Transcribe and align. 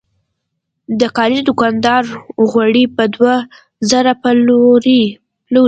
د 0.99 1.01
کلي 1.17 1.39
دوکاندار 1.47 2.03
غوړي 2.49 2.85
په 2.95 3.03
دوه 3.15 3.35
زره 3.89 4.13
پلوري. 4.21 5.03